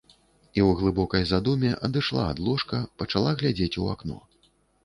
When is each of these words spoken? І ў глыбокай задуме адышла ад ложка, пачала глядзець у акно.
І 0.11 0.59
ў 0.67 0.77
глыбокай 0.79 1.27
задуме 1.33 1.71
адышла 1.87 2.23
ад 2.31 2.41
ложка, 2.47 2.81
пачала 3.03 3.35
глядзець 3.43 3.73
у 3.85 3.87
акно. 3.93 4.17